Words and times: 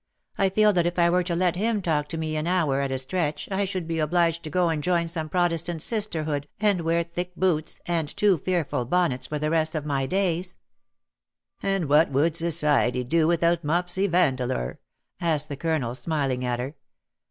I 0.35 0.49
feel 0.49 0.73
that 0.73 0.87
if 0.87 0.97
I 0.97 1.11
were 1.11 1.21
to 1.21 1.35
let 1.35 1.55
him 1.55 1.79
talk 1.79 2.07
to 2.07 2.17
me 2.17 2.35
an 2.35 2.47
hour 2.47 2.81
at 2.81 2.91
a 2.91 2.97
stretch 2.97 3.47
I 3.51 3.65
should 3.65 3.87
be 3.87 3.99
obliged 3.99 4.41
to 4.41 4.49
go 4.49 4.69
and 4.69 4.81
join 4.81 5.07
some 5.07 5.29
Protestant 5.29 5.79
sisterhood 5.83 6.47
and 6.59 6.81
wear 6.81 7.03
thick 7.03 7.35
boots 7.35 7.79
and 7.85 8.09
too 8.17 8.39
fearful 8.39 8.85
bonnets 8.85 9.27
for 9.27 9.37
the 9.37 9.51
rest 9.51 9.75
of 9.75 9.85
my 9.85 10.07
days/^ 10.07 10.55
"And 11.61 11.87
what 11.87 12.09
would 12.09 12.35
society 12.35 13.03
do 13.03 13.27
without 13.27 13.63
Mopsy 13.63 14.07
Vandeleur?" 14.07 14.79
asked 15.21 15.49
the 15.49 15.55
Colonel^ 15.57 15.95
smiling 15.95 16.43
at 16.43 16.59
her. 16.59 16.73